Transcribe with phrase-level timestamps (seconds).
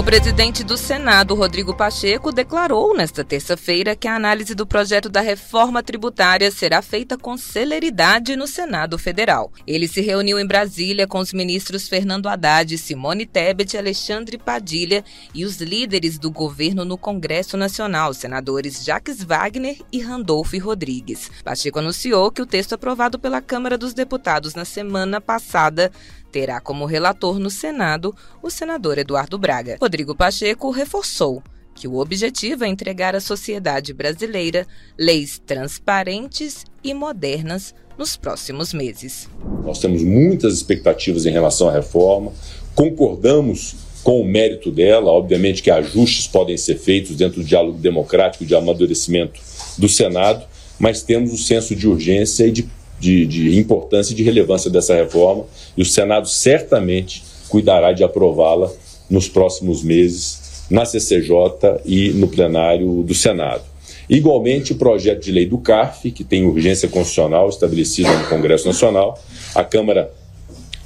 [0.00, 5.20] O presidente do Senado, Rodrigo Pacheco, declarou nesta terça-feira que a análise do projeto da
[5.20, 9.52] reforma tributária será feita com celeridade no Senado Federal.
[9.66, 15.04] Ele se reuniu em Brasília com os ministros Fernando Haddad, Simone Tebet, Alexandre Padilha
[15.34, 21.30] e os líderes do governo no Congresso Nacional, senadores Jacques Wagner e Randolph Rodrigues.
[21.44, 25.92] Pacheco anunciou que o texto aprovado pela Câmara dos Deputados na semana passada
[26.30, 29.76] terá como relator no Senado o senador Eduardo Braga.
[29.80, 31.42] Rodrigo Pacheco reforçou
[31.74, 34.66] que o objetivo é entregar à sociedade brasileira
[34.98, 39.28] leis transparentes e modernas nos próximos meses.
[39.64, 42.32] Nós temos muitas expectativas em relação à reforma,
[42.74, 48.44] concordamos com o mérito dela, obviamente que ajustes podem ser feitos dentro do diálogo democrático
[48.44, 49.40] de amadurecimento
[49.76, 50.44] do Senado,
[50.78, 52.68] mas temos o senso de urgência e de
[53.00, 55.44] de, de importância e de relevância dessa reforma
[55.76, 58.70] e o Senado certamente cuidará de aprová-la
[59.08, 63.62] nos próximos meses na CCJ e no plenário do Senado.
[64.08, 69.18] Igualmente, o projeto de lei do CARF, que tem urgência constitucional estabelecida no Congresso Nacional,
[69.54, 70.12] a Câmara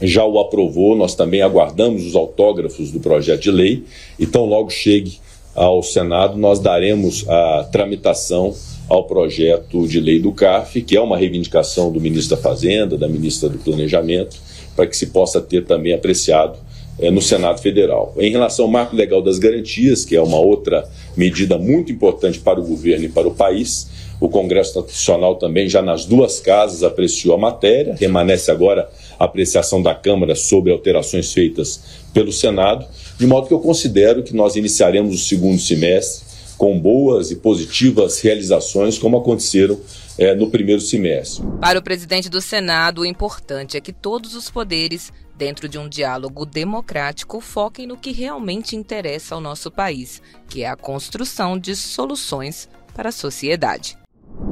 [0.00, 3.84] já o aprovou, nós também aguardamos os autógrafos do projeto de lei,
[4.18, 5.18] então logo chegue
[5.54, 8.54] ao Senado, nós daremos a tramitação
[8.88, 13.08] ao projeto de lei do CAF, que é uma reivindicação do ministro da Fazenda, da
[13.08, 14.36] ministra do Planejamento,
[14.76, 16.58] para que se possa ter também apreciado
[16.98, 18.14] é, no Senado Federal.
[18.18, 22.60] Em relação ao marco legal das garantias, que é uma outra medida muito importante para
[22.60, 23.88] o governo e para o país,
[24.20, 29.82] o Congresso Nacional também, já nas duas casas, apreciou a matéria, permanece agora a apreciação
[29.82, 31.80] da Câmara sobre alterações feitas
[32.12, 32.86] pelo Senado,
[33.18, 36.23] de modo que eu considero que nós iniciaremos o segundo semestre
[36.56, 39.78] com boas e positivas realizações, como aconteceram
[40.16, 41.44] é, no primeiro semestre.
[41.60, 45.88] Para o presidente do Senado, o importante é que todos os poderes, dentro de um
[45.88, 51.74] diálogo democrático, foquem no que realmente interessa ao nosso país, que é a construção de
[51.74, 53.98] soluções para a sociedade.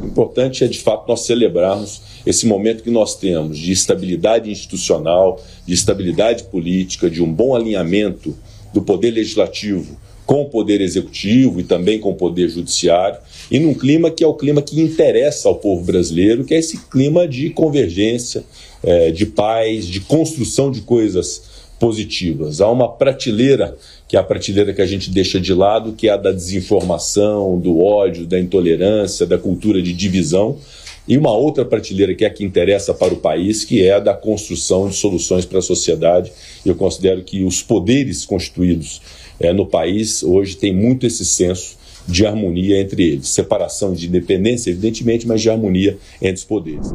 [0.00, 5.40] O importante é, de fato, nós celebrarmos esse momento que nós temos de estabilidade institucional,
[5.66, 8.36] de estabilidade política, de um bom alinhamento
[8.76, 13.72] do poder legislativo com o poder executivo e também com o poder judiciário, e num
[13.72, 17.48] clima que é o clima que interessa ao povo brasileiro, que é esse clima de
[17.50, 18.44] convergência,
[18.82, 21.42] é, de paz, de construção de coisas
[21.78, 22.60] positivas.
[22.60, 23.76] Há uma prateleira,
[24.08, 27.58] que é a prateleira que a gente deixa de lado, que é a da desinformação,
[27.60, 30.58] do ódio, da intolerância, da cultura de divisão,
[31.08, 34.00] e uma outra prateleira que é a que interessa para o país, que é a
[34.00, 36.32] da construção de soluções para a sociedade.
[36.64, 39.00] Eu considero que os poderes constituídos
[39.38, 43.28] é, no país hoje tem muito esse senso de harmonia entre eles.
[43.28, 46.92] Separação de independência, evidentemente, mas de harmonia entre os poderes.